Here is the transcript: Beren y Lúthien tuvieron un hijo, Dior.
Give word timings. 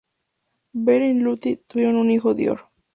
Beren 0.73 1.19
y 1.19 1.19
Lúthien 1.19 1.61
tuvieron 1.67 1.97
un 1.97 2.09
hijo, 2.09 2.33
Dior. 2.33 2.61